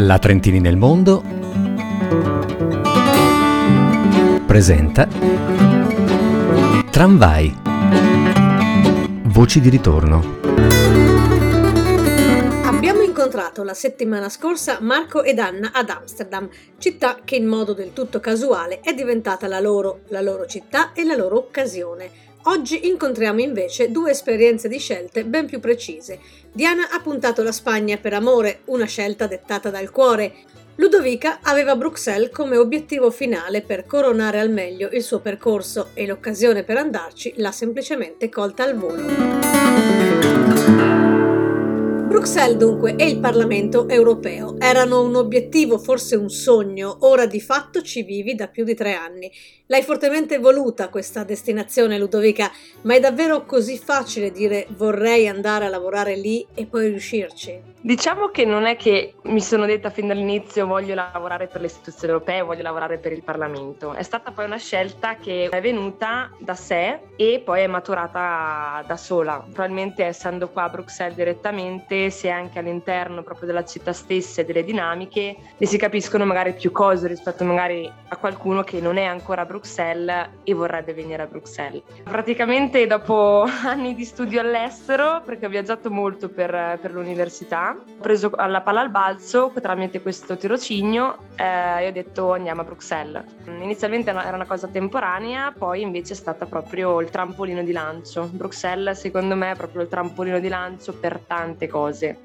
La 0.00 0.20
Trentini 0.20 0.60
nel 0.60 0.76
mondo 0.76 1.24
presenta 4.46 5.08
Tramvai. 6.88 7.56
Voci 9.24 9.60
di 9.60 9.68
ritorno. 9.68 10.38
Abbiamo 12.62 13.02
incontrato 13.02 13.64
la 13.64 13.74
settimana 13.74 14.28
scorsa 14.28 14.78
Marco 14.80 15.24
ed 15.24 15.40
Anna 15.40 15.70
ad 15.72 15.88
Amsterdam, 15.88 16.48
città 16.78 17.18
che 17.24 17.34
in 17.34 17.46
modo 17.46 17.72
del 17.72 17.92
tutto 17.92 18.20
casuale 18.20 18.78
è 18.78 18.94
diventata 18.94 19.48
la 19.48 19.58
loro, 19.58 20.02
la 20.10 20.20
loro 20.20 20.46
città 20.46 20.92
e 20.92 21.02
la 21.02 21.16
loro 21.16 21.38
occasione. 21.38 22.27
Oggi 22.44 22.86
incontriamo 22.86 23.40
invece 23.40 23.90
due 23.90 24.12
esperienze 24.12 24.68
di 24.68 24.78
scelte 24.78 25.24
ben 25.24 25.46
più 25.46 25.60
precise. 25.60 26.18
Diana 26.52 26.90
ha 26.90 27.00
puntato 27.00 27.42
la 27.42 27.52
Spagna 27.52 27.96
per 27.96 28.14
amore, 28.14 28.60
una 28.66 28.86
scelta 28.86 29.26
dettata 29.26 29.70
dal 29.70 29.90
cuore. 29.90 30.34
Ludovica 30.76 31.40
aveva 31.42 31.74
Bruxelles 31.74 32.30
come 32.30 32.56
obiettivo 32.56 33.10
finale 33.10 33.62
per 33.62 33.84
coronare 33.84 34.38
al 34.38 34.50
meglio 34.50 34.88
il 34.92 35.02
suo 35.02 35.18
percorso 35.18 35.90
e 35.94 36.06
l'occasione 36.06 36.62
per 36.62 36.76
andarci 36.76 37.34
l'ha 37.36 37.52
semplicemente 37.52 38.28
colta 38.28 38.62
al 38.62 38.76
volo. 38.76 40.47
Bruxelles 42.08 42.56
dunque 42.56 42.96
e 42.96 43.06
il 43.06 43.20
Parlamento 43.20 43.86
europeo 43.86 44.58
erano 44.58 45.02
un 45.02 45.14
obiettivo, 45.14 45.76
forse 45.76 46.16
un 46.16 46.30
sogno, 46.30 46.96
ora 47.00 47.26
di 47.26 47.38
fatto 47.38 47.82
ci 47.82 48.02
vivi 48.02 48.34
da 48.34 48.48
più 48.48 48.64
di 48.64 48.74
tre 48.74 48.94
anni. 48.94 49.30
L'hai 49.66 49.82
fortemente 49.82 50.38
voluta 50.38 50.88
questa 50.88 51.24
destinazione, 51.24 51.98
Ludovica, 51.98 52.50
ma 52.82 52.94
è 52.94 53.00
davvero 53.00 53.44
così 53.44 53.76
facile 53.76 54.30
dire 54.30 54.66
vorrei 54.70 55.28
andare 55.28 55.66
a 55.66 55.68
lavorare 55.68 56.16
lì 56.16 56.46
e 56.54 56.64
poi 56.64 56.88
riuscirci? 56.88 57.76
Diciamo 57.80 58.28
che 58.28 58.46
non 58.46 58.64
è 58.64 58.76
che 58.76 59.14
mi 59.24 59.40
sono 59.40 59.66
detta 59.66 59.90
fin 59.90 60.08
dall'inizio 60.08 60.66
voglio 60.66 60.94
lavorare 60.94 61.46
per 61.46 61.60
le 61.60 61.68
istituzioni 61.68 62.12
europee, 62.12 62.42
voglio 62.42 62.62
lavorare 62.62 62.98
per 62.98 63.12
il 63.12 63.22
Parlamento. 63.22 63.92
È 63.92 64.02
stata 64.02 64.30
poi 64.30 64.46
una 64.46 64.56
scelta 64.56 65.16
che 65.16 65.48
è 65.50 65.60
venuta 65.60 66.30
da 66.38 66.54
sé 66.54 66.98
e 67.16 67.42
poi 67.44 67.60
è 67.60 67.66
maturata 67.66 68.82
da 68.86 68.96
sola. 68.96 69.44
Probabilmente 69.44 70.04
essendo 70.04 70.48
qua 70.48 70.64
a 70.64 70.68
Bruxelles 70.70 71.14
direttamente, 71.14 71.97
se 72.10 72.30
anche 72.30 72.58
all'interno 72.58 73.22
proprio 73.22 73.46
della 73.46 73.64
città 73.64 73.92
stessa 73.92 74.40
e 74.40 74.44
delle 74.44 74.64
dinamiche, 74.64 75.36
e 75.56 75.66
si 75.66 75.76
capiscono 75.76 76.24
magari 76.24 76.54
più 76.54 76.72
cose 76.72 77.06
rispetto 77.06 77.44
magari 77.44 77.90
a 78.08 78.16
qualcuno 78.16 78.62
che 78.62 78.80
non 78.80 78.96
è 78.96 79.04
ancora 79.04 79.42
a 79.42 79.44
Bruxelles 79.44 80.28
e 80.44 80.54
vorrebbe 80.54 80.94
venire 80.94 81.22
a 81.22 81.26
Bruxelles. 81.26 81.82
Praticamente 82.04 82.86
dopo 82.86 83.44
anni 83.64 83.94
di 83.94 84.04
studio 84.04 84.40
all'estero, 84.40 85.22
perché 85.24 85.46
ho 85.46 85.50
viaggiato 85.50 85.90
molto 85.90 86.28
per, 86.28 86.78
per 86.80 86.92
l'università, 86.92 87.76
ho 87.76 88.00
preso 88.00 88.30
la 88.34 88.60
palla 88.60 88.80
al 88.80 88.90
balzo 88.90 89.52
tramite 89.60 90.00
questo 90.00 90.36
tirocinio 90.36 91.18
eh, 91.36 91.84
e 91.84 91.88
ho 91.88 91.92
detto 91.92 92.32
andiamo 92.32 92.62
a 92.62 92.64
Bruxelles. 92.64 93.22
Inizialmente 93.46 94.10
era 94.10 94.34
una 94.34 94.46
cosa 94.46 94.66
temporanea, 94.66 95.52
poi 95.56 95.82
invece 95.82 96.14
è 96.14 96.16
stata 96.16 96.46
proprio 96.46 97.00
il 97.00 97.10
trampolino 97.10 97.62
di 97.62 97.72
lancio. 97.72 98.28
Bruxelles 98.32 98.98
secondo 98.98 99.34
me 99.36 99.52
è 99.52 99.56
proprio 99.56 99.82
il 99.82 99.88
trampolino 99.88 100.38
di 100.38 100.48
lancio 100.48 100.94
per 100.94 101.20
tante 101.26 101.68
cose. 101.68 101.87
cose. 101.88 102.16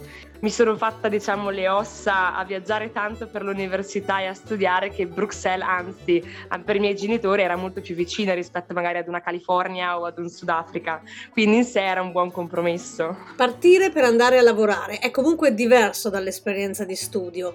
Mi 0.43 0.49
sono 0.49 0.75
fatta 0.75 1.07
diciamo 1.07 1.51
le 1.51 1.69
ossa 1.69 2.35
a 2.35 2.43
viaggiare 2.43 2.91
tanto 2.91 3.27
per 3.27 3.43
l'università 3.43 4.19
e 4.19 4.25
a 4.25 4.33
studiare 4.33 4.89
che 4.89 5.07
Bruxelles 5.07 5.65
anzi 5.65 6.21
per 6.65 6.75
i 6.75 6.79
miei 6.79 6.95
genitori 6.97 7.43
era 7.43 7.55
molto 7.55 7.79
più 7.79 7.95
vicina 7.95 8.33
rispetto 8.33 8.73
magari 8.73 8.97
ad 8.97 9.07
una 9.07 9.21
California 9.21 9.97
o 9.97 10.03
ad 10.03 10.17
un 10.17 10.27
Sudafrica, 10.27 11.01
quindi 11.31 11.55
in 11.55 11.63
sé 11.63 11.85
era 11.85 12.01
un 12.01 12.11
buon 12.11 12.29
compromesso. 12.29 13.15
Partire 13.37 13.89
per 13.89 14.03
andare 14.03 14.37
a 14.37 14.41
lavorare 14.41 14.99
è 14.99 15.11
comunque 15.11 15.53
diverso 15.53 16.09
dall'esperienza 16.09 16.83
di 16.83 16.95
studio. 16.95 17.53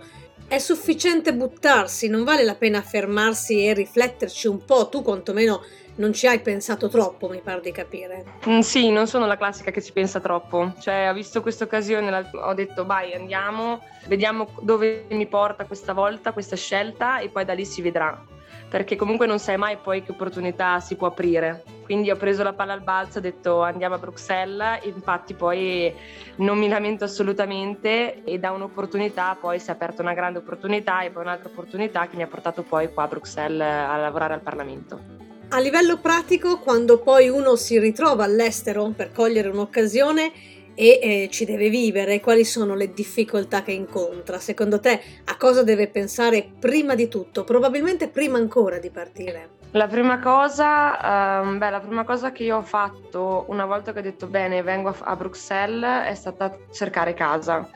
È 0.48 0.56
sufficiente 0.56 1.34
buttarsi, 1.34 2.08
non 2.08 2.24
vale 2.24 2.42
la 2.42 2.54
pena 2.54 2.80
fermarsi 2.80 3.66
e 3.66 3.74
rifletterci 3.74 4.46
un 4.46 4.64
po', 4.64 4.88
tu 4.88 5.02
quantomeno 5.02 5.60
non 5.98 6.12
ci 6.12 6.26
hai 6.26 6.40
pensato 6.40 6.88
troppo, 6.88 7.28
mi 7.28 7.40
pare 7.40 7.60
di 7.60 7.72
capire. 7.72 8.24
Mm, 8.48 8.60
sì, 8.60 8.90
non 8.90 9.06
sono 9.06 9.26
la 9.26 9.36
classica 9.36 9.70
che 9.70 9.82
ci 9.82 9.92
pensa 9.92 10.20
troppo. 10.20 10.74
Cioè, 10.78 11.08
ho 11.10 11.12
visto 11.12 11.42
questa 11.42 11.64
occasione, 11.64 12.30
ho 12.32 12.54
detto 12.54 12.77
vai, 12.84 13.14
andiamo, 13.14 13.82
vediamo 14.06 14.48
dove 14.60 15.06
mi 15.10 15.26
porta 15.26 15.64
questa 15.64 15.92
volta, 15.92 16.32
questa 16.32 16.56
scelta 16.56 17.18
e 17.18 17.28
poi 17.28 17.44
da 17.44 17.54
lì 17.54 17.64
si 17.64 17.82
vedrà 17.82 18.36
perché 18.68 18.96
comunque 18.96 19.26
non 19.26 19.38
sai 19.38 19.56
mai 19.56 19.78
poi 19.78 20.02
che 20.02 20.12
opportunità 20.12 20.78
si 20.80 20.94
può 20.94 21.06
aprire. 21.08 21.64
Quindi 21.82 22.10
ho 22.10 22.16
preso 22.16 22.42
la 22.42 22.52
palla 22.52 22.74
al 22.74 22.82
balzo, 22.82 23.18
ho 23.18 23.20
detto 23.22 23.62
andiamo 23.62 23.94
a 23.94 23.98
Bruxelles, 23.98 24.84
infatti 24.84 25.32
poi 25.32 25.92
non 26.36 26.58
mi 26.58 26.68
lamento 26.68 27.04
assolutamente 27.04 28.22
e 28.24 28.38
da 28.38 28.50
un'opportunità 28.50 29.36
poi 29.40 29.58
si 29.58 29.70
è 29.70 29.72
aperta 29.72 30.02
una 30.02 30.12
grande 30.12 30.40
opportunità 30.40 31.00
e 31.00 31.10
poi 31.10 31.22
un'altra 31.22 31.48
opportunità 31.48 32.06
che 32.08 32.16
mi 32.16 32.22
ha 32.22 32.26
portato 32.26 32.62
poi 32.62 32.92
qua 32.92 33.04
a 33.04 33.08
Bruxelles 33.08 33.60
a 33.60 33.96
lavorare 33.96 34.34
al 34.34 34.42
Parlamento. 34.42 35.16
A 35.50 35.60
livello 35.60 35.96
pratico, 35.96 36.58
quando 36.58 36.98
poi 36.98 37.30
uno 37.30 37.56
si 37.56 37.78
ritrova 37.78 38.24
all'estero 38.24 38.92
per 38.94 39.12
cogliere 39.12 39.48
un'occasione, 39.48 40.30
e 40.78 41.00
eh, 41.02 41.28
ci 41.28 41.44
deve 41.44 41.68
vivere, 41.68 42.20
quali 42.20 42.44
sono 42.44 42.76
le 42.76 42.92
difficoltà 42.92 43.64
che 43.64 43.72
incontra? 43.72 44.38
Secondo 44.38 44.78
te 44.78 45.00
a 45.24 45.36
cosa 45.36 45.64
deve 45.64 45.88
pensare 45.88 46.48
prima 46.56 46.94
di 46.94 47.08
tutto, 47.08 47.42
probabilmente 47.42 48.06
prima 48.06 48.38
ancora 48.38 48.78
di 48.78 48.88
partire? 48.88 49.56
La 49.72 49.88
prima 49.88 50.20
cosa, 50.20 51.42
um, 51.42 51.58
beh, 51.58 51.70
la 51.70 51.80
prima 51.80 52.04
cosa 52.04 52.30
che 52.30 52.44
io 52.44 52.58
ho 52.58 52.62
fatto 52.62 53.44
una 53.48 53.66
volta 53.66 53.92
che 53.92 53.98
ho 53.98 54.02
detto 54.02 54.28
bene, 54.28 54.62
vengo 54.62 54.90
a, 54.90 54.96
a 55.00 55.16
Bruxelles 55.16 56.06
è 56.06 56.14
stata 56.14 56.56
cercare 56.70 57.12
casa 57.12 57.68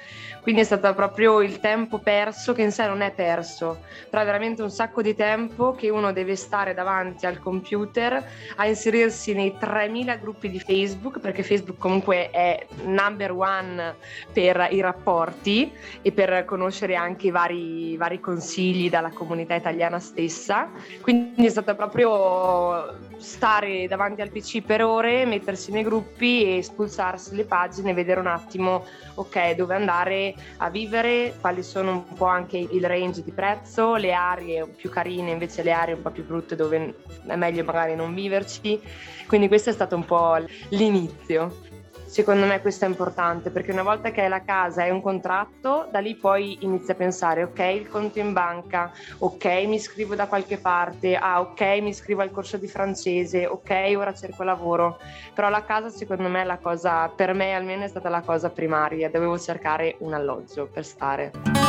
quindi 0.43 0.63
è 0.63 0.65
stato 0.65 0.93
proprio 0.93 1.41
il 1.41 1.61
tempo 1.61 1.99
perso, 1.99 2.53
che 2.53 2.63
in 2.63 2.73
sé 2.73 2.89
non 2.89 3.01
è 3.01 3.13
perso, 3.13 3.83
però 4.11 4.23
è 4.23 4.25
veramente 4.25 4.61
un 4.61 4.73
sacco 4.73 5.01
di 5.01 5.15
tempo 5.15 5.73
che 5.73 5.89
uno 5.89 6.13
deve 6.13 6.35
stare 6.35 6.75
davanti 6.75 7.27
al 7.27 7.39
computer 7.39 8.29
a 8.57 8.67
inserirsi 8.67 9.35
nei 9.35 9.57
3000 9.57 10.17
gruppi 10.17 10.51
di 10.51 10.59
Facebook, 10.59 11.21
perché 11.21 11.45
Facebook 11.45 11.79
comunque 11.79 12.31
è 12.31 12.67
number 12.93 13.33
one 13.33 13.97
per 14.33 14.69
i 14.71 14.81
rapporti 14.81 15.73
e 16.03 16.13
per 16.13 16.45
conoscere 16.45 16.95
anche 16.95 17.29
i 17.29 17.31
vari, 17.31 17.97
vari 17.97 18.21
consigli 18.21 18.89
dalla 18.91 19.11
comunità 19.11 19.55
italiana 19.55 19.99
stessa. 19.99 20.71
Quindi 21.01 21.47
è 21.47 21.51
stato 21.51 21.75
proprio 21.75 23.11
stare 23.19 23.87
davanti 23.89 24.21
al 24.21 24.31
PC 24.31 24.63
per 24.63 24.83
ore, 24.85 25.25
mettersi 25.25 25.71
nei 25.73 25.83
gruppi 25.83 26.57
e 26.57 26.63
spulsarsi 26.63 27.35
le 27.35 27.45
pagine, 27.45 27.95
vedere 27.95 28.21
un 28.21 28.27
attimo, 28.27 28.85
ok, 29.15 29.53
dove 29.53 29.75
andare 29.75 30.35
a 30.59 30.71
vivere, 30.71 31.35
quali 31.41 31.63
sono 31.63 31.91
un 31.91 32.15
po' 32.15 32.27
anche 32.27 32.59
il 32.59 32.85
range 32.87 33.23
di 33.23 33.31
prezzo, 33.31 33.95
le 33.97 34.13
aree 34.13 34.67
più 34.67 34.91
carine, 34.91 35.31
invece 35.31 35.63
le 35.63 35.73
aree 35.73 35.95
un 35.95 36.03
po' 36.03 36.11
più 36.11 36.25
brutte 36.25 36.57
dove 36.57 36.95
è 37.27 37.37
meglio 37.37 37.65
magari 37.65 37.95
non 37.95 38.15
viverci. 38.15 38.81
Quindi 39.27 39.49
questo 39.49 39.71
è 39.71 39.73
stato 39.73 39.97
un 39.97 40.05
po' 40.05 40.37
l'inizio. 40.71 41.81
Secondo 42.13 42.45
me 42.45 42.61
questo 42.61 42.85
è 42.85 42.89
importante 42.89 43.49
perché 43.49 43.73
una 43.73 43.83
volta 43.83 44.11
che 44.11 44.21
hai 44.21 44.29
la 44.29 44.43
casa 44.43 44.85
e 44.85 44.91
un 44.91 45.01
contratto, 45.01 45.89
da 45.91 45.99
lì 45.99 46.15
poi 46.15 46.59
inizi 46.61 46.91
a 46.91 46.95
pensare, 46.95 47.43
ok, 47.43 47.59
il 47.61 47.89
conto 47.89 48.19
in 48.19 48.35
banca, 48.35 48.93
ok, 49.17 49.45
mi 49.67 49.77
iscrivo 49.77 50.15
da 50.15 50.27
qualche 50.27 50.59
parte, 50.59 51.17
ah, 51.17 51.41
ok, 51.41 51.61
mi 51.81 51.89
iscrivo 51.89 52.21
al 52.21 52.31
corso 52.31 52.59
di 52.59 52.69
francese, 52.69 53.47
ok, 53.47 53.95
ora 53.97 54.13
cerco 54.13 54.43
lavoro. 54.43 54.99
Però 55.33 55.49
la 55.49 55.65
casa 55.65 55.89
secondo 55.89 56.29
me 56.29 56.43
è 56.43 56.45
la 56.45 56.59
cosa, 56.59 57.09
per 57.09 57.33
me 57.33 57.55
almeno 57.55 57.85
è 57.85 57.89
stata 57.89 58.11
la 58.11 58.21
cosa 58.21 58.51
primaria, 58.51 59.09
dovevo 59.09 59.39
cercare 59.39 59.97
un 60.01 60.13
alloggio 60.13 60.69
per 60.71 60.85
stare. 60.85 61.62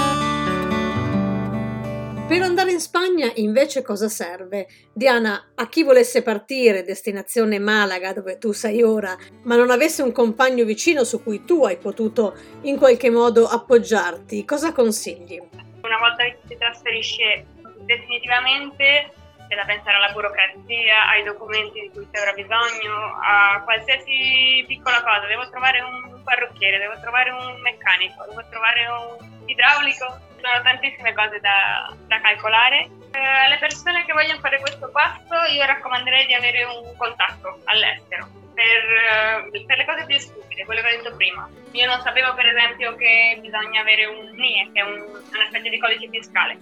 Per 2.25 2.41
andare 2.41 2.71
in 2.71 2.79
Spagna 2.79 3.29
invece 3.35 3.81
cosa 3.81 4.07
serve? 4.07 4.67
Diana, 4.93 5.51
a 5.55 5.67
chi 5.67 5.83
volesse 5.83 6.23
partire, 6.23 6.83
destinazione 6.83 7.59
Malaga 7.59 8.13
dove 8.13 8.37
tu 8.37 8.53
sei 8.53 8.81
ora, 8.81 9.15
ma 9.43 9.57
non 9.57 9.69
avesse 9.69 10.01
un 10.01 10.13
compagno 10.13 10.63
vicino 10.63 11.03
su 11.03 11.21
cui 11.21 11.43
tu 11.43 11.65
hai 11.65 11.77
potuto 11.77 12.33
in 12.61 12.77
qualche 12.77 13.09
modo 13.11 13.45
appoggiarti, 13.45 14.45
cosa 14.45 14.71
consigli? 14.71 15.37
Una 15.81 15.97
volta 15.99 16.23
che 16.23 16.39
si 16.47 16.57
trasferisce 16.57 17.45
definitivamente 17.85 19.11
c'è 19.49 19.55
da 19.55 19.65
pensare 19.65 19.97
alla 19.97 20.11
burocrazia, 20.13 21.09
ai 21.09 21.23
documenti 21.23 21.81
di 21.81 21.89
cui 21.93 22.07
si 22.09 22.17
avrà 22.17 22.31
bisogno, 22.31 23.19
a 23.21 23.61
qualsiasi 23.63 24.63
piccola 24.65 25.03
cosa. 25.03 25.27
Devo 25.27 25.49
trovare 25.49 25.81
un 25.81 26.23
parrucchiere, 26.23 26.79
devo 26.79 26.97
trovare 27.01 27.29
un 27.29 27.61
meccanico, 27.61 28.25
devo 28.29 28.43
trovare 28.49 28.87
un 28.87 29.45
idraulico 29.45 30.31
sono 30.43 30.61
tantissime 30.61 31.13
cose 31.13 31.39
da, 31.39 31.95
da 32.05 32.19
calcolare. 32.19 32.89
Eh, 33.11 33.19
alle 33.19 33.57
persone 33.57 34.03
che 34.03 34.11
vogliono 34.11 34.39
fare 34.39 34.59
questo 34.59 34.89
passo 34.91 35.35
io 35.53 35.65
raccomanderei 35.65 36.25
di 36.25 36.33
avere 36.33 36.63
un 36.65 36.95
contatto 36.97 37.59
all'estero 37.65 38.27
per, 38.53 39.53
eh, 39.53 39.65
per, 39.65 39.77
le 39.77 39.85
cose 39.85 40.05
più 40.05 40.19
stupide, 40.19 40.65
quelle 40.65 40.81
che 40.81 40.87
ho 40.87 40.97
detto 40.97 41.15
prima. 41.15 41.47
Io 41.71 41.85
non 41.87 42.01
sapevo 42.01 42.33
per 42.33 42.47
esempio 42.47 42.95
che 42.95 43.37
bisogna 43.39 43.81
avere 43.81 44.05
un 44.05 44.29
NIE, 44.35 44.71
che 44.73 44.79
è 44.81 44.83
un, 44.83 44.99
una 44.99 45.47
specie 45.47 45.69
di 45.69 45.79
codice 45.79 46.09
fiscale. 46.09 46.57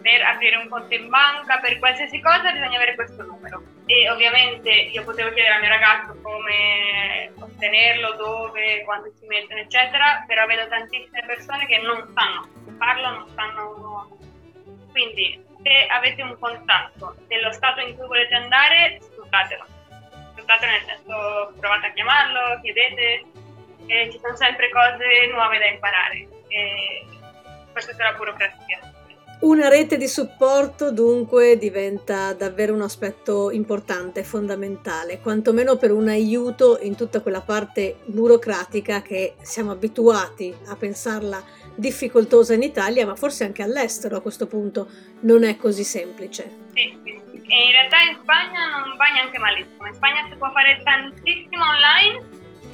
Per 0.00 0.22
aprire 0.22 0.56
un 0.56 0.68
conto 0.68 0.94
in 0.94 1.08
banca, 1.08 1.58
per 1.58 1.80
qualsiasi 1.80 2.20
cosa 2.20 2.52
bisogna 2.52 2.76
avere 2.76 2.94
questo 2.94 3.24
numero 3.24 3.60
e 3.86 4.08
ovviamente 4.08 4.70
io 4.70 5.02
potevo 5.02 5.30
chiedere 5.32 5.54
al 5.54 5.60
mio 5.60 5.68
ragazzo 5.68 6.16
come 6.22 7.32
ottenerlo, 7.38 8.14
dove, 8.14 8.82
quando 8.84 9.10
si 9.18 9.26
mettono, 9.26 9.60
eccetera, 9.60 10.22
però 10.26 10.46
vedo 10.46 10.68
tantissime 10.68 11.24
persone 11.26 11.66
che 11.66 11.78
non 11.78 12.12
sanno 12.14 12.55
farlo, 12.76 13.10
non 13.10 13.28
sanno... 13.34 14.18
Quindi 14.90 15.44
se 15.62 15.86
avete 15.88 16.22
un 16.22 16.38
contatto 16.38 17.16
dello 17.26 17.52
stato 17.52 17.80
in 17.80 17.96
cui 17.96 18.06
volete 18.06 18.34
andare, 18.34 18.98
sfruttatelo. 19.00 19.64
Sfruttatelo 20.32 20.72
nel 20.72 20.84
senso 20.86 21.52
provate 21.58 21.86
a 21.86 21.92
chiamarlo, 21.92 22.60
chiedete, 22.62 23.24
ci 23.86 24.18
sono 24.22 24.36
sempre 24.36 24.70
cose 24.70 25.26
nuove 25.30 25.58
da 25.58 25.66
imparare. 25.66 26.28
E 26.48 27.06
questa 27.72 27.92
è 27.92 28.10
la 28.10 28.16
burocrazia. 28.16 28.78
Una 29.38 29.68
rete 29.68 29.98
di 29.98 30.08
supporto 30.08 30.90
dunque 30.90 31.58
diventa 31.58 32.32
davvero 32.32 32.72
un 32.72 32.80
aspetto 32.80 33.50
importante, 33.50 34.24
fondamentale, 34.24 35.20
quantomeno 35.20 35.76
per 35.76 35.92
un 35.92 36.08
aiuto 36.08 36.78
in 36.80 36.96
tutta 36.96 37.20
quella 37.20 37.42
parte 37.42 37.98
burocratica 38.06 39.02
che 39.02 39.34
siamo 39.42 39.72
abituati 39.72 40.54
a 40.68 40.76
pensarla 40.76 41.44
difficoltosa 41.74 42.54
in 42.54 42.62
Italia, 42.62 43.04
ma 43.04 43.14
forse 43.14 43.44
anche 43.44 43.62
all'estero 43.62 44.16
a 44.16 44.22
questo 44.22 44.46
punto 44.46 44.88
non 45.20 45.44
è 45.44 45.58
così 45.58 45.84
semplice. 45.84 46.70
Sì, 46.72 46.98
sì. 47.04 47.10
E 47.48 47.64
in 47.66 47.72
realtà 47.72 47.98
in 48.08 48.18
Spagna 48.22 48.84
non 48.84 48.96
va 48.96 49.04
neanche 49.12 49.38
malissimo. 49.38 49.86
In 49.86 49.94
Spagna 49.94 50.26
si 50.30 50.36
può 50.36 50.50
fare 50.50 50.80
tantissimo 50.82 51.62
online, 51.62 52.24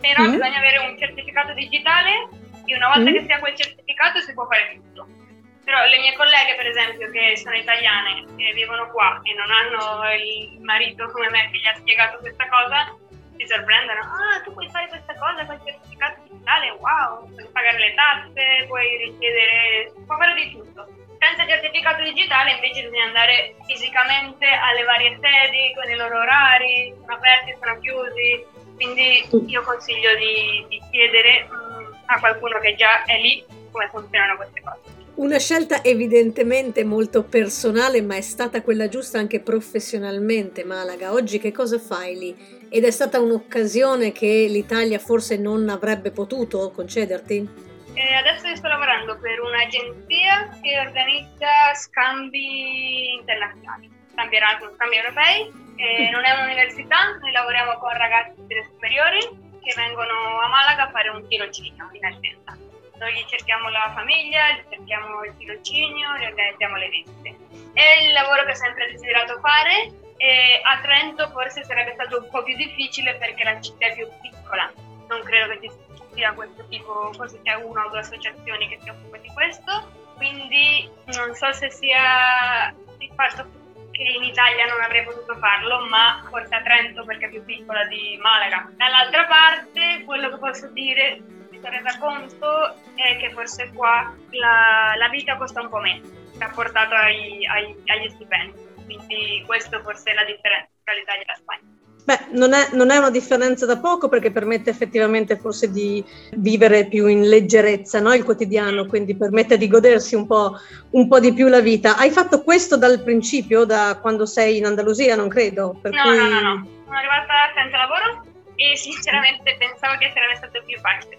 però 0.01 0.23
mm. 0.23 0.31
bisogna 0.31 0.59
avere 0.59 0.79
un 0.79 0.97
certificato 0.97 1.53
digitale 1.55 2.29
e 2.65 2.77
una 2.77 2.87
volta 2.87 3.11
mm. 3.11 3.15
che 3.15 3.25
si 3.27 3.33
ha 3.33 3.41
quel 3.41 3.57
certificato 3.57 4.21
si 4.21 4.33
può 4.33 4.47
fare 4.47 4.79
tutto. 4.79 5.22
Però 5.65 5.85
le 5.87 5.99
mie 5.99 6.15
colleghe, 6.15 6.57
per 6.57 6.67
esempio, 6.67 7.11
che 7.11 7.37
sono 7.37 7.55
italiane 7.57 8.27
e 8.37 8.53
vivono 8.53 8.91
qua 8.91 9.21
e 9.23 9.33
non 9.35 9.51
hanno 9.51 10.13
il 10.13 10.61
marito 10.61 11.09
come 11.11 11.31
me 11.31 11.51
che 11.51 11.59
gli 11.59 11.67
ha 11.67 11.75
spiegato 11.75 12.19
questa 12.19 12.49
cosa, 12.49 12.97
si 13.37 13.47
sorprendono. 13.47 14.01
Ah, 14.01 14.41
tu 14.43 14.53
puoi 14.53 14.69
fare 14.71 14.89
questa 14.89 15.15
cosa 15.15 15.47
con 15.47 15.55
il 15.55 15.63
certificato 15.65 16.21
digitale? 16.23 16.71
Wow! 16.71 17.31
Puoi 17.31 17.49
pagare 17.53 17.79
le 17.79 17.95
tasse, 17.95 18.65
puoi 18.67 18.97
richiedere, 18.97 19.93
puoi 20.07 20.19
fare 20.19 20.35
di 20.35 20.51
tutto. 20.51 20.89
Senza 21.19 21.47
certificato 21.47 22.03
digitale 22.03 22.55
invece 22.55 22.83
bisogna 22.83 23.05
andare 23.05 23.55
fisicamente 23.65 24.47
alle 24.47 24.83
varie 24.83 25.19
sedi 25.23 25.73
con 25.75 25.89
i 25.89 25.95
loro 25.95 26.19
orari, 26.19 26.93
sono 26.99 27.15
aperti, 27.15 27.57
sono 27.61 27.79
chiusi. 27.79 28.45
Quindi 28.75 29.29
io 29.47 29.63
consiglio 29.63 30.15
di, 30.17 30.67
di 30.69 30.83
chiedere 30.91 31.47
mm, 31.47 31.93
a 32.07 32.19
qualcuno 32.19 32.59
che 32.59 32.75
già 32.75 33.05
è 33.05 33.17
lì 33.21 33.45
come 33.71 33.89
funzionano 33.89 34.35
queste 34.35 34.61
cose. 34.61 35.02
Una 35.15 35.39
scelta 35.39 35.85
evidentemente 35.85 36.85
molto 36.85 37.23
personale, 37.23 38.01
ma 38.01 38.17
è 38.17 38.23
stata 38.23 38.63
quella 38.63 38.89
giusta 38.89 39.19
anche 39.19 39.41
professionalmente, 39.41 40.65
Malaga. 40.65 41.13
Oggi 41.13 41.39
che 41.39 41.53
cosa 41.53 41.79
fai 41.79 42.17
lì? 42.17 42.67
Ed 42.71 42.85
è 42.85 42.91
stata 42.91 43.21
un'occasione 43.21 44.11
che 44.11 44.47
l'Italia 44.49 44.99
forse 44.99 45.37
non 45.37 45.69
avrebbe 45.69 46.13
potuto 46.13 46.71
concederti? 46.71 47.47
Eh, 47.93 48.15
adesso 48.15 48.57
sto 48.57 48.69
lavorando 48.69 49.19
per 49.19 49.39
un'agenzia 49.39 50.59
che 50.63 50.79
organizza 50.81 51.75
scambi 51.75 53.13
internazionali, 53.13 53.91
scambi 54.13 54.37
Erasmus, 54.37 54.75
scambi 54.77 54.97
europei. 54.97 55.53
Eh, 55.77 56.09
non 56.11 56.25
è 56.25 56.33
un'università, 56.41 57.19
noi 57.21 57.33
lavoriamo 57.33 57.77
con 57.77 57.93
ragazzi 57.93 58.41
delle 58.47 58.65
superiori 58.65 59.21
che 59.61 59.75
vengono 59.77 60.41
a 60.41 60.49
Malaga 60.49 60.89
a 60.89 60.91
fare 60.91 61.11
un 61.11 61.29
tirocinio 61.29 61.91
in 61.93 62.05
azienda 62.07 62.62
noi 63.03 63.15
gli 63.15 63.25
cerchiamo 63.27 63.69
la 63.69 63.91
famiglia, 63.95 64.53
gli 64.53 64.63
cerchiamo 64.71 65.25
il 65.25 65.37
tirocinio, 65.37 66.17
gli 66.19 66.25
organizziamo 66.25 66.77
le 66.77 66.89
visite. 66.89 67.37
È 67.73 68.03
il 68.05 68.13
lavoro 68.13 68.45
che 68.45 68.53
ho 68.53 68.55
sempre 68.55 68.93
desiderato 68.93 69.41
fare 69.41 69.91
e 70.17 70.61
a 70.63 70.79
Trento 70.81 71.29
forse 71.31 71.65
sarebbe 71.65 71.95
stato 71.95 72.23
un 72.23 72.31
po' 72.31 72.45
più 72.45 72.55
difficile 72.55 73.17
perché 73.17 73.43
la 73.43 73.61
città 73.61 73.87
è 73.87 73.95
più 73.95 74.07
piccola. 74.21 74.73
Non 75.09 75.21
credo 75.25 75.59
che 75.59 75.69
ci 75.69 76.03
sia 76.15 76.33
questo 76.33 76.65
tipo, 76.69 77.13
forse 77.15 77.41
c'è 77.43 77.55
una 77.55 77.87
o 77.87 77.89
due 77.89 77.99
associazioni 77.99 78.69
che 78.69 78.79
si 78.81 78.89
occupano 78.89 79.21
di 79.21 79.31
questo, 79.35 79.91
quindi 80.17 80.89
non 81.17 81.35
so 81.35 81.53
se 81.53 81.71
sia 81.71 82.73
il 82.99 83.13
fatto 83.17 83.61
che 83.91 84.03
in 84.03 84.23
Italia 84.23 84.67
non 84.67 84.81
avrei 84.81 85.03
potuto 85.03 85.37
farlo, 85.39 85.87
ma 85.89 86.25
forse 86.31 86.55
a 86.55 86.63
Trento 86.63 87.05
perché 87.05 87.27
è 87.27 87.31
più 87.31 87.45
piccola 87.45 87.85
di 87.87 88.17
Malaga. 88.23 88.71
Dall'altra 88.77 89.27
parte, 89.27 90.05
quello 90.05 90.31
che 90.31 90.39
posso 90.39 90.69
dire 90.69 91.41
resa 91.71 91.99
conto 91.99 92.75
è 92.95 93.17
che 93.19 93.31
forse 93.33 93.71
qua 93.75 94.15
la, 94.31 94.95
la 94.97 95.09
vita 95.09 95.37
costa 95.37 95.61
un 95.61 95.69
po' 95.69 95.79
meno 95.79 96.21
rapportato 96.39 96.95
ai, 96.95 97.47
ai, 97.47 97.75
agli 97.87 98.11
stipendi. 98.11 98.71
Quindi 98.85 99.43
questo 99.47 99.81
forse 99.81 100.11
è 100.11 100.15
la 100.15 100.25
differenza 100.25 100.71
tra 100.85 100.95
l'Italia 100.95 101.23
e 101.23 101.27
la 101.27 101.35
Spagna. 101.35 101.81
Beh, 102.05 102.37
non 102.37 102.53
è, 102.53 102.71
non 102.73 102.91
è, 102.91 102.97
una 102.97 103.11
differenza 103.11 103.65
da 103.65 103.79
poco 103.79 104.09
perché 104.09 104.33
permette 104.33 104.71
effettivamente 104.71 105.37
forse 105.37 105.71
di 105.71 106.05
vivere 106.33 106.87
più 106.87 107.07
in 107.07 107.29
leggerezza 107.29 108.01
no? 108.01 108.13
il 108.13 108.25
quotidiano, 108.25 108.87
quindi 108.87 109.17
permette 109.17 109.57
di 109.57 109.69
godersi 109.69 110.17
un 110.17 110.27
po', 110.27 110.57
un 110.91 111.07
po', 111.07 111.21
di 111.21 111.33
più 111.33 111.47
la 111.47 111.61
vita. 111.61 111.97
Hai 111.97 112.11
fatto 112.11 112.43
questo 112.43 112.77
dal 112.77 113.05
principio, 113.05 113.65
da 113.65 113.99
quando 114.01 114.27
sei 114.27 114.57
in 114.57 114.67
Andalusia, 114.67 115.15
non 115.15 115.29
credo? 115.29 115.79
no, 115.81 115.91
cui... 115.91 116.17
no, 116.17 116.29
no, 116.29 116.41
no. 116.41 116.67
Sono 116.85 116.97
arrivata 116.97 117.53
senza 117.55 117.77
lavoro 117.77 118.27
e 118.57 118.77
sinceramente 118.77 119.55
pensavo 119.57 119.97
che 119.99 120.11
sarebbe 120.13 120.35
stato 120.35 120.61
più 120.67 120.79
facile 120.81 121.17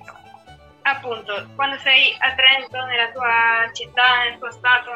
appunto, 0.83 1.49
quando 1.55 1.77
sei 1.79 2.15
a 2.19 2.33
Trento, 2.33 2.83
nella 2.85 3.11
tua 3.11 3.69
città, 3.73 4.23
nel 4.23 4.37
tuo 4.37 4.51
stato, 4.51 4.91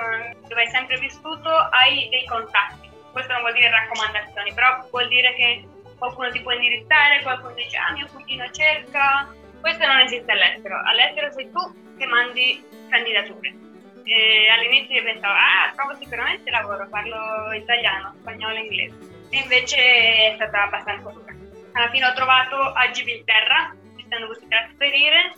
dove 0.48 0.62
hai 0.62 0.70
sempre 0.70 0.98
vissuto, 0.98 1.50
hai 1.50 2.08
dei 2.10 2.26
contatti. 2.26 2.90
Questo 3.12 3.34
non 3.34 3.42
vuol 3.42 3.54
dire 3.54 3.70
raccomandazioni, 3.70 4.54
però 4.54 4.86
vuol 4.92 5.08
dire 5.08 5.34
che 5.34 5.68
qualcuno 5.98 6.30
ti 6.30 6.42
può 6.42 6.52
indirizzare, 6.52 7.24
qualcuno 7.24 7.54
dice 7.54 7.78
ah 7.78 7.92
mio 7.94 8.08
cugino 8.14 8.50
cerca. 8.52 9.34
Questo 9.60 9.86
non 9.86 10.00
esiste 10.02 10.32
all'estero. 10.32 10.80
All'estero 10.86 11.32
sei 11.32 11.52
tu 11.52 11.96
che 11.98 12.06
mandi 12.06 12.64
candidature. 12.90 13.56
E 14.04 14.48
all'inizio 14.50 14.96
io 14.96 15.04
pensavo, 15.04 15.34
ah, 15.34 15.72
trovo 15.76 15.96
sicuramente 15.96 16.50
lavoro, 16.50 16.88
parlo 16.90 17.52
italiano, 17.54 18.14
spagnolo, 18.20 18.56
inglese. 18.56 18.96
E 19.30 19.38
invece 19.40 19.78
è 19.78 20.32
stata 20.36 20.64
abbastanza 20.64 21.10
dura. 21.10 21.34
Alla 21.74 21.90
fine 21.90 22.06
ho 22.06 22.14
trovato 22.14 22.56
a 22.56 22.90
Gibilterra, 22.92 23.76
mi 23.96 24.06
sono 24.10 24.28
dovuti 24.28 24.48
trasferire 24.48 25.34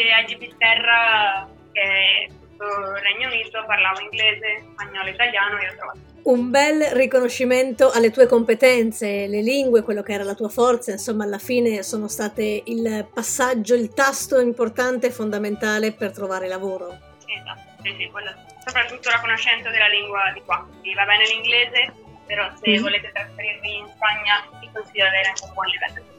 e 0.00 0.12
a 0.12 0.24
Gibilterra, 0.24 1.48
che 1.72 1.80
è 1.80 2.26
tutto 2.28 2.64
il 2.64 3.02
Regno 3.02 3.28
Unito, 3.28 3.64
parlavo 3.66 4.00
inglese, 4.00 4.64
spagnolo, 4.72 5.08
italiano 5.08 5.58
e 5.58 5.68
ho 5.68 5.74
trovato. 5.76 5.98
Un 6.24 6.50
bel 6.50 6.82
riconoscimento 6.92 7.90
alle 7.90 8.10
tue 8.10 8.26
competenze, 8.26 9.26
le 9.26 9.42
lingue, 9.42 9.82
quello 9.82 10.02
che 10.02 10.14
era 10.14 10.24
la 10.24 10.34
tua 10.34 10.48
forza, 10.48 10.90
insomma 10.90 11.24
alla 11.24 11.38
fine 11.38 11.82
sono 11.82 12.08
state 12.08 12.62
il 12.64 13.06
passaggio, 13.12 13.74
il 13.74 13.92
tasto 13.92 14.40
importante 14.40 15.08
e 15.08 15.10
fondamentale 15.10 15.92
per 15.92 16.12
trovare 16.12 16.48
lavoro. 16.48 16.98
Esatto, 17.26 17.82
sì, 17.82 17.94
sì, 17.98 18.08
quello, 18.10 18.32
soprattutto 18.64 19.10
la 19.10 19.20
conoscenza 19.20 19.68
della 19.68 19.88
lingua 19.88 20.30
di 20.32 20.40
qua. 20.46 20.66
Sì, 20.82 20.94
va 20.94 21.04
bene 21.04 21.24
l'inglese, 21.26 21.92
però 22.26 22.50
se 22.60 22.78
mm. 22.78 22.82
volete 22.82 23.10
trasferirvi 23.12 23.78
in 23.78 23.86
Spagna 23.94 24.44
vi 24.60 24.68
consiglio 24.72 25.04
di 25.04 25.08
avere 25.08 25.28
anche 25.28 25.44
un 25.44 25.52
buon 25.52 25.66
livello 25.66 26.00
di 26.00 26.14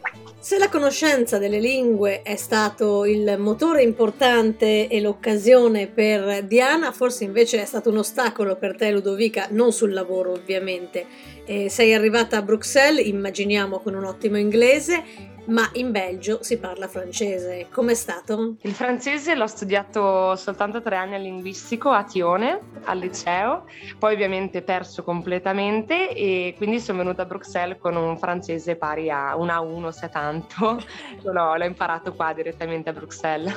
se 0.46 0.60
la 0.60 0.70
conoscenza 0.70 1.40
delle 1.40 1.60
lingue 1.60 2.22
è 2.22 2.36
stato 2.36 3.06
il 3.06 3.36
motore 3.40 3.82
importante 3.82 4.88
e 4.88 5.02
l'occasione 5.02 5.88
per 5.88 6.44
Diana, 6.44 6.92
forse 6.92 7.24
invece 7.24 7.64
è 7.64 7.66
stato 7.66 7.90
un 7.90 7.98
ostacolo 7.98 8.56
per 8.56 8.76
te 8.76 8.92
Ludovica, 8.92 9.48
non 9.50 9.72
sul 9.72 9.92
lavoro 9.92 10.34
ovviamente. 10.34 11.08
Eh, 11.46 11.68
sei 11.70 11.96
arrivata 11.96 12.38
a 12.38 12.42
Bruxelles, 12.44 13.08
immaginiamo 13.08 13.80
con 13.80 13.96
un 13.96 14.04
ottimo 14.04 14.38
inglese, 14.38 15.04
ma 15.46 15.70
in 15.74 15.92
Belgio 15.92 16.40
si 16.42 16.58
parla 16.58 16.88
francese. 16.88 17.68
Com'è 17.72 17.94
stato? 17.94 18.56
Il 18.62 18.74
francese 18.74 19.36
l'ho 19.36 19.48
studiato 19.48 20.36
soltanto 20.36 20.82
tre 20.82 20.96
anni 20.96 21.16
al 21.16 21.22
linguistico 21.22 21.90
a 21.90 22.04
Tione, 22.04 22.60
al 22.84 22.98
liceo, 22.98 23.66
poi 24.00 24.14
ovviamente 24.14 24.62
perso 24.62 25.04
completamente 25.04 26.14
e 26.16 26.54
quindi 26.58 26.80
sono 26.80 27.00
venuta 27.00 27.24
a 27.24 27.26
Bruxelles 27.26 27.78
con 27.80 27.96
un 27.96 28.18
francese 28.18 28.76
pari 28.76 29.10
a 29.10 29.36
un 29.36 29.48
A1 29.48 29.90
se 29.90 30.10
tanto. 30.10 30.82
l'ho, 31.22 31.56
l'ho 31.56 31.66
imparato 31.66 32.14
qua 32.14 32.34
direttamente 32.34 32.90
a 32.90 32.94
Bruxelles. 32.94 33.54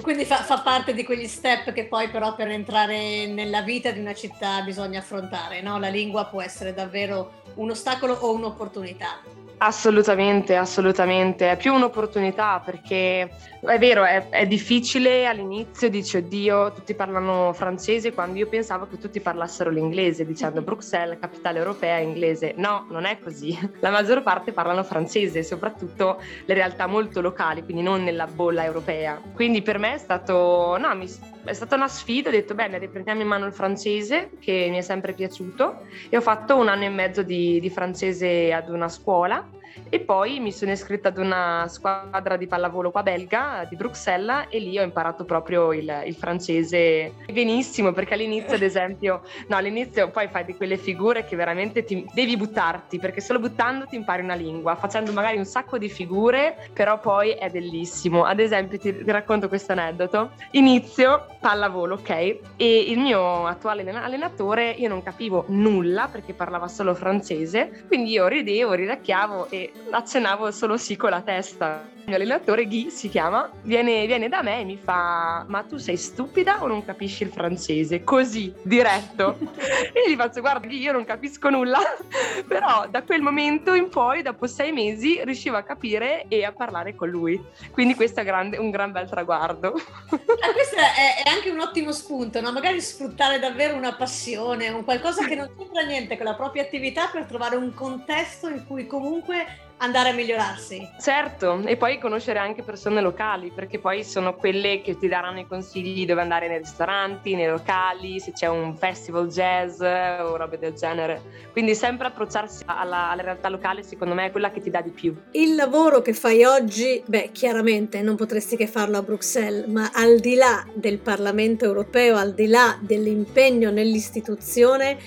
Quindi 0.00 0.24
fa, 0.24 0.36
fa 0.36 0.60
parte 0.62 0.94
di 0.94 1.04
quegli 1.04 1.26
step 1.26 1.72
che 1.72 1.86
poi 1.86 2.08
però 2.08 2.34
per 2.34 2.48
entrare 2.48 3.26
nella 3.26 3.62
vita 3.62 3.90
di 3.90 4.00
una 4.00 4.14
città 4.14 4.62
bisogna 4.62 5.00
affrontare, 5.00 5.60
no? 5.60 5.78
La 5.78 5.88
lingua 5.88 6.26
può 6.26 6.40
essere 6.42 6.74
davvero 6.74 7.42
un 7.54 7.70
ostacolo 7.70 8.14
o 8.14 8.32
un'opportunità. 8.32 9.43
Assolutamente, 9.58 10.56
assolutamente. 10.56 11.50
È 11.50 11.56
più 11.56 11.72
un'opportunità 11.72 12.60
perché 12.64 13.30
è 13.66 13.78
vero, 13.78 14.04
è, 14.04 14.28
è, 14.28 14.46
difficile 14.46 15.26
all'inizio, 15.26 15.88
dici 15.88 16.18
oddio, 16.18 16.72
tutti 16.72 16.94
parlano 16.94 17.52
francese 17.54 18.12
quando 18.12 18.38
io 18.38 18.46
pensavo 18.46 18.86
che 18.86 18.98
tutti 18.98 19.20
parlassero 19.20 19.70
l'inglese, 19.70 20.26
dicendo 20.26 20.60
Bruxelles, 20.60 21.18
capitale 21.18 21.58
europea, 21.58 21.96
inglese. 21.98 22.52
No, 22.56 22.86
non 22.90 23.06
è 23.06 23.18
così. 23.18 23.58
La 23.80 23.90
maggior 23.90 24.22
parte 24.22 24.52
parlano 24.52 24.82
francese, 24.82 25.42
soprattutto 25.42 26.20
le 26.44 26.54
realtà 26.54 26.86
molto 26.86 27.22
locali, 27.22 27.62
quindi 27.62 27.82
non 27.82 28.04
nella 28.04 28.26
bolla 28.26 28.64
europea. 28.64 29.20
Quindi 29.32 29.62
per 29.62 29.78
me 29.78 29.94
è 29.94 29.98
stato, 29.98 30.76
no, 30.76 30.94
mi, 30.94 31.08
è 31.44 31.52
stata 31.52 31.76
una 31.76 31.88
sfida, 31.88 32.28
ho 32.28 32.32
detto 32.32 32.54
bene, 32.54 32.76
riprendiamo 32.78 33.22
in 33.22 33.28
mano 33.28 33.46
il 33.46 33.54
francese, 33.54 34.30
che 34.40 34.66
mi 34.70 34.76
è 34.76 34.82
sempre 34.82 35.14
piaciuto, 35.14 35.86
e 36.10 36.16
ho 36.16 36.20
fatto 36.20 36.56
un 36.56 36.68
anno 36.68 36.84
e 36.84 36.90
mezzo 36.90 37.22
di, 37.22 37.58
di 37.60 37.70
francese 37.70 38.52
ad 38.52 38.68
una 38.68 38.88
scuola 38.88 39.43
e 39.88 40.00
poi 40.00 40.40
mi 40.40 40.52
sono 40.52 40.70
iscritta 40.70 41.08
ad 41.08 41.18
una 41.18 41.66
squadra 41.68 42.36
di 42.36 42.46
pallavolo 42.46 42.90
qua 42.90 43.02
belga 43.02 43.66
di 43.68 43.76
Bruxelles 43.76 44.46
e 44.50 44.58
lì 44.58 44.78
ho 44.78 44.82
imparato 44.82 45.24
proprio 45.24 45.72
il, 45.72 46.02
il 46.06 46.14
francese 46.14 47.12
benissimo 47.32 47.92
perché 47.92 48.14
all'inizio 48.14 48.54
ad 48.54 48.62
esempio 48.62 49.22
no 49.48 49.56
all'inizio 49.56 50.10
poi 50.10 50.28
fai 50.28 50.44
di 50.44 50.54
quelle 50.54 50.76
figure 50.76 51.24
che 51.24 51.36
veramente 51.36 51.84
ti, 51.84 52.06
devi 52.12 52.36
buttarti 52.36 52.98
perché 52.98 53.20
solo 53.20 53.38
buttandoti 53.40 53.96
impari 53.96 54.22
una 54.22 54.34
lingua 54.34 54.74
facendo 54.76 55.12
magari 55.12 55.36
un 55.38 55.44
sacco 55.44 55.78
di 55.78 55.88
figure 55.88 56.70
però 56.72 56.98
poi 56.98 57.30
è 57.30 57.50
bellissimo. 57.50 58.24
Ad 58.24 58.40
esempio 58.40 58.78
ti, 58.78 59.04
ti 59.04 59.10
racconto 59.10 59.48
questo 59.48 59.72
aneddoto. 59.72 60.32
Inizio 60.52 61.26
pallavolo 61.40 61.94
ok? 61.94 62.10
E 62.56 62.80
il 62.88 62.98
mio 62.98 63.46
attuale 63.46 63.88
allenatore 63.88 64.70
io 64.70 64.88
non 64.88 65.02
capivo 65.02 65.44
nulla 65.48 66.08
perché 66.10 66.32
parlava 66.32 66.68
solo 66.68 66.94
francese 66.94 67.84
quindi 67.86 68.10
io 68.12 68.26
ridevo 68.26 68.72
ridacchiavo 68.72 69.33
e 69.50 69.72
accennavo 69.90 70.50
solo 70.50 70.76
sì 70.76 70.96
con 70.96 71.10
la 71.10 71.22
testa. 71.22 71.88
Il 72.04 72.10
mio 72.10 72.18
allenatore, 72.18 72.66
Guy 72.66 72.90
si 72.90 73.08
chiama, 73.08 73.50
viene, 73.62 74.04
viene, 74.04 74.28
da 74.28 74.42
me 74.42 74.60
e 74.60 74.64
mi 74.64 74.76
fa: 74.76 75.42
Ma 75.48 75.62
tu 75.62 75.78
sei 75.78 75.96
stupida 75.96 76.62
o 76.62 76.66
non 76.66 76.84
capisci 76.84 77.22
il 77.22 77.30
francese? 77.30 78.04
Così, 78.04 78.52
diretto. 78.60 79.38
e 79.90 80.10
gli 80.10 80.14
faccio: 80.14 80.42
Guarda, 80.42 80.66
Guy, 80.66 80.80
io 80.80 80.92
non 80.92 81.06
capisco 81.06 81.48
nulla. 81.48 81.78
Però 82.46 82.86
da 82.90 83.02
quel 83.04 83.22
momento 83.22 83.72
in 83.72 83.88
poi, 83.88 84.20
dopo 84.20 84.46
sei 84.46 84.70
mesi, 84.70 85.18
riuscivo 85.24 85.56
a 85.56 85.62
capire 85.62 86.26
e 86.28 86.44
a 86.44 86.52
parlare 86.52 86.94
con 86.94 87.08
lui. 87.08 87.42
Quindi 87.70 87.94
questo 87.94 88.20
è 88.20 88.24
grande, 88.24 88.58
un 88.58 88.68
gran 88.68 88.92
bel 88.92 89.08
traguardo. 89.08 89.74
eh, 89.74 90.52
questo 90.52 90.76
è, 90.76 91.22
è, 91.24 91.30
anche 91.30 91.48
un 91.48 91.60
ottimo 91.60 91.90
spunto, 91.92 92.38
no? 92.42 92.52
magari 92.52 92.82
sfruttare 92.82 93.38
davvero 93.38 93.76
una 93.76 93.94
passione, 93.94 94.68
un 94.68 94.84
qualcosa 94.84 95.24
che 95.24 95.36
non 95.36 95.48
c'entra 95.56 95.80
niente 95.80 96.18
con 96.18 96.26
la 96.26 96.34
propria 96.34 96.64
attività 96.64 97.08
per 97.10 97.24
trovare 97.24 97.56
un 97.56 97.72
contesto 97.72 98.50
in 98.50 98.66
cui 98.66 98.86
comunque 98.86 99.63
andare 99.78 100.10
a 100.10 100.12
migliorarsi. 100.12 100.88
Certo, 101.00 101.60
e 101.64 101.76
poi 101.76 101.98
conoscere 101.98 102.38
anche 102.38 102.62
persone 102.62 103.00
locali, 103.00 103.50
perché 103.54 103.78
poi 103.78 104.04
sono 104.04 104.34
quelle 104.34 104.80
che 104.82 104.96
ti 104.98 105.08
daranno 105.08 105.40
i 105.40 105.46
consigli 105.46 106.06
dove 106.06 106.20
andare 106.20 106.48
nei 106.48 106.58
ristoranti, 106.58 107.34
nei 107.34 107.48
locali, 107.48 108.20
se 108.20 108.32
c'è 108.32 108.46
un 108.46 108.76
festival 108.76 109.28
jazz 109.28 109.80
o 109.80 110.36
robe 110.36 110.58
del 110.58 110.74
genere. 110.74 111.22
Quindi 111.52 111.74
sempre 111.74 112.06
approcciarsi 112.06 112.62
alla, 112.66 113.10
alla 113.10 113.22
realtà 113.22 113.48
locale 113.48 113.82
secondo 113.82 114.14
me 114.14 114.26
è 114.26 114.30
quella 114.30 114.50
che 114.50 114.60
ti 114.60 114.70
dà 114.70 114.80
di 114.80 114.90
più. 114.90 115.14
Il 115.32 115.54
lavoro 115.54 116.00
che 116.00 116.12
fai 116.12 116.44
oggi, 116.44 117.02
beh, 117.06 117.30
chiaramente 117.32 118.00
non 118.02 118.16
potresti 118.16 118.56
che 118.56 118.66
farlo 118.66 118.98
a 118.98 119.02
Bruxelles, 119.02 119.66
ma 119.66 119.90
al 119.92 120.18
di 120.18 120.34
là 120.34 120.64
del 120.72 120.98
Parlamento 120.98 121.64
europeo, 121.64 122.16
al 122.16 122.34
di 122.34 122.46
là 122.46 122.78
dell'impegno 122.80 123.70
nell'istituzione, 123.70 124.98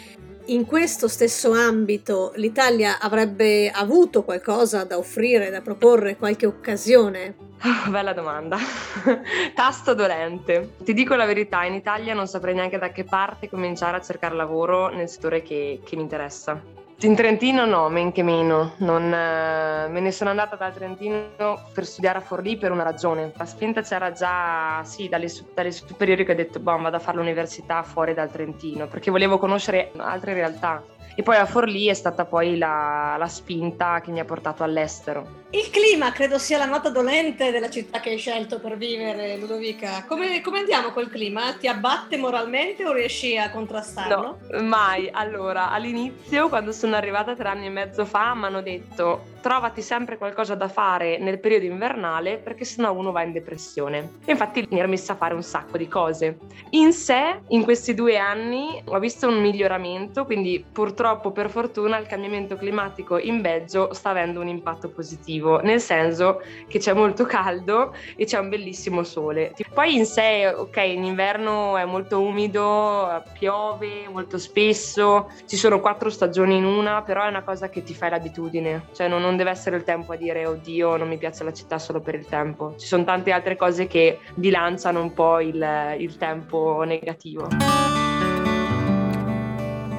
in 0.48 0.66
questo 0.66 1.08
stesso 1.08 1.52
ambito 1.52 2.32
l'Italia 2.36 3.00
avrebbe 3.00 3.70
avuto 3.70 4.24
qualcosa 4.24 4.84
da 4.84 4.98
offrire, 4.98 5.50
da 5.50 5.62
proporre, 5.62 6.16
qualche 6.16 6.46
occasione? 6.46 7.36
Oh, 7.64 7.90
bella 7.90 8.14
domanda. 8.14 8.58
Tasto 9.54 9.94
dolente. 9.94 10.76
Ti 10.84 10.94
dico 10.94 11.16
la 11.16 11.26
verità, 11.26 11.64
in 11.66 11.74
Italia 11.74 12.14
non 12.14 12.28
saprei 12.28 12.54
neanche 12.54 12.78
da 12.78 12.92
che 12.92 13.04
parte 13.04 13.50
cominciare 13.50 13.98
a 13.98 14.02
cercare 14.02 14.36
lavoro 14.36 14.90
nel 14.90 15.10
settore 15.10 15.42
che, 15.42 15.82
che 15.84 15.96
mi 15.96 16.04
interessa. 16.04 16.62
In 17.02 17.14
Trentino 17.14 17.66
no, 17.66 17.90
men 17.90 18.12
che 18.12 18.24
meno. 18.24 18.74
Non, 18.78 19.14
eh, 19.14 19.88
me 19.88 20.00
ne 20.00 20.12
sono 20.12 20.32
andata 20.32 20.56
dal 20.56 20.74
Trentino 20.74 21.30
per 21.72 21.86
studiare 21.86 22.18
a 22.18 22.22
Forlì 22.22 22.58
per 22.58 22.72
una 22.72 22.82
ragione. 22.82 23.32
La 23.38 23.46
spinta 23.46 23.84
c'era 23.84 24.12
già, 24.12 24.82
sì, 24.84 25.08
dalle, 25.08 25.32
dalle 25.54 25.72
superiori 25.72 26.26
che 26.26 26.32
ho 26.32 26.36
detto, 26.36 26.60
boh, 26.60 26.76
vado 26.80 26.96
a 26.96 27.00
fare 27.00 27.18
l'università 27.18 27.84
fuori 27.84 28.16
dal 28.16 28.32
Trentino, 28.32 28.88
perché 28.88 29.12
volevo 29.12 29.38
conoscere 29.38 29.92
altre 29.98 30.34
realtà. 30.34 30.84
E 31.20 31.24
poi 31.24 31.36
a 31.36 31.48
Forlì 31.48 31.88
è 31.88 31.96
stata 31.96 32.26
poi 32.26 32.60
la, 32.60 33.16
la, 33.18 33.28
spinta 33.28 34.02
che 34.02 34.12
mi 34.12 34.20
ha 34.20 34.24
portato 34.24 34.62
all'estero. 34.62 35.46
Il 35.50 35.72
clima 35.72 36.12
credo 36.12 36.38
sia 36.38 36.60
la 36.60 36.68
nota 36.68 36.92
dolente 36.92 37.50
della 37.50 37.72
città 37.72 38.00
che 38.00 38.12
hai 38.12 38.20
scelto 38.20 38.60
per 38.60 38.78
vivere, 38.78 39.36
Ludovica. 39.38 40.06
Come, 40.08 40.42
come 40.42 40.60
andiamo 40.60 40.92
col 40.92 41.10
clima? 41.10 41.56
Ti 41.56 41.68
abbatte 41.68 42.18
moralmente 42.18 42.86
o 42.86 42.94
riesci 42.94 43.36
a 43.36 43.50
contrastarlo? 43.50 44.38
No, 44.52 44.62
mai. 44.62 45.10
Allora, 45.12 45.72
all'inizio, 45.72 46.50
quando 46.50 46.72
sono 46.72 46.96
arrivata 46.96 47.36
tre 47.36 47.48
anni 47.48 47.66
e 47.66 47.70
mezzo 47.72 48.06
fa, 48.06 48.36
mi 48.36 48.46
hanno 48.46 48.62
detto 48.62 49.37
trovati 49.48 49.82
sempre 49.82 50.18
qualcosa 50.18 50.56
da 50.56 50.68
fare 50.68 51.18
nel 51.20 51.40
periodo 51.40 51.64
invernale 51.64 52.38
perché 52.38 52.66
sennò 52.66 52.92
uno 52.92 53.14
va 53.14 53.24
in 53.24 53.32
depressione. 53.32 54.16
E 54.26 54.32
infatti 54.32 54.68
mi 54.70 54.80
ero 54.80 54.90
messa 54.90 55.14
a 55.14 55.16
fare 55.16 55.34
un 55.34 55.42
sacco 55.42 55.78
di 55.78 55.88
cose. 55.88 56.38
In 56.72 56.92
sé, 56.92 57.40
in 57.48 57.64
questi 57.64 57.94
due 57.94 58.18
anni, 58.18 58.82
ho 58.84 59.00
visto 59.00 59.30
un 59.30 59.40
miglioramento, 59.40 60.26
quindi 60.26 60.66
purtroppo 60.70 61.32
per 61.32 61.50
fortuna 61.50 61.98
il 61.98 62.08
cambiamento 62.08 62.58
climatico 62.58 63.18
in 63.18 63.40
Belgio 63.40 63.94
sta 63.94 64.10
avendo 64.10 64.42
un 64.42 64.50
impatto 64.50 64.90
positivo, 64.90 65.62
nel 65.62 65.80
senso 65.80 66.42
che 66.68 66.80
c'è 66.80 66.92
molto 66.92 67.24
caldo 67.24 67.96
e 68.18 68.26
c'è 68.26 68.40
un 68.40 68.50
bellissimo 68.50 69.04
sole. 69.04 69.54
Poi 69.74 69.96
in 69.96 70.06
sé, 70.06 70.48
ok, 70.48 70.76
in 70.78 71.06
inverno 71.06 71.78
è 71.78 71.86
molto 71.86 72.20
umido, 72.20 73.24
piove 73.40 74.10
molto 74.12 74.38
spesso, 74.38 75.32
ci 75.46 75.56
sono 75.56 75.80
quattro 75.80 76.10
stagioni 76.10 76.58
in 76.58 76.66
una, 76.66 77.02
però 77.02 77.24
è 77.24 77.30
una 77.30 77.44
cosa 77.44 77.70
che 77.70 77.82
ti 77.84 77.94
fai 77.94 78.10
l'abitudine, 78.10 78.88
cioè 78.92 79.08
non, 79.08 79.22
non 79.22 79.36
deve 79.38 79.52
essere 79.52 79.78
il 79.78 79.84
tempo 79.84 80.14
a 80.14 80.16
dire 80.16 80.46
oddio 80.46 80.98
non 80.98 81.08
mi 81.08 81.18
piace 81.18 81.44
la 81.44 81.54
città 81.54 81.80
solo 81.80 82.02
per 82.02 82.16
il 82.16 82.26
tempo, 82.26 82.76
ci 82.78 82.88
sono 82.88 83.04
tante 83.04 83.32
altre 83.32 83.56
cose 83.56 83.88
che 83.88 84.20
bilanciano 84.34 85.02
un 85.02 85.14
po' 85.14 85.40
il, 85.40 85.96
il 85.98 86.18
tempo 86.18 86.84
negativo. 86.84 87.48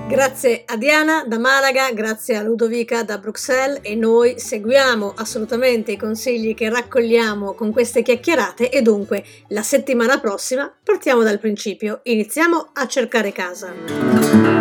Grazie 0.08 0.62
a 0.64 0.78
Diana 0.78 1.24
da 1.26 1.38
Malaga, 1.38 1.92
grazie 1.92 2.36
a 2.36 2.42
Ludovica 2.42 3.02
da 3.02 3.18
Bruxelles 3.18 3.80
e 3.82 3.94
noi 3.94 4.38
seguiamo 4.38 5.12
assolutamente 5.14 5.92
i 5.92 5.98
consigli 5.98 6.54
che 6.54 6.70
raccogliamo 6.70 7.52
con 7.52 7.72
queste 7.72 8.00
chiacchierate 8.00 8.70
e 8.70 8.80
dunque 8.80 9.22
la 9.48 9.62
settimana 9.62 10.18
prossima 10.18 10.72
partiamo 10.82 11.22
dal 11.22 11.38
principio, 11.38 12.00
iniziamo 12.04 12.70
a 12.72 12.86
cercare 12.86 13.32
casa. 13.32 14.57